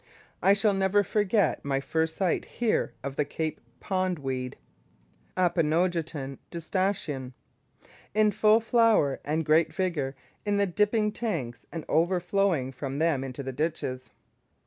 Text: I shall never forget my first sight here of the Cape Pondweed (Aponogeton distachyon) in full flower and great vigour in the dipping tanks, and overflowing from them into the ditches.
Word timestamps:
I 0.41 0.53
shall 0.53 0.73
never 0.73 1.03
forget 1.03 1.63
my 1.63 1.79
first 1.79 2.15
sight 2.17 2.43
here 2.45 2.91
of 3.03 3.17
the 3.17 3.23
Cape 3.23 3.61
Pondweed 3.79 4.55
(Aponogeton 5.37 6.39
distachyon) 6.49 7.33
in 8.15 8.31
full 8.31 8.59
flower 8.59 9.19
and 9.23 9.45
great 9.45 9.71
vigour 9.71 10.15
in 10.43 10.57
the 10.57 10.65
dipping 10.65 11.11
tanks, 11.11 11.67
and 11.71 11.85
overflowing 11.87 12.71
from 12.71 12.97
them 12.97 13.23
into 13.23 13.43
the 13.43 13.53
ditches. 13.53 14.09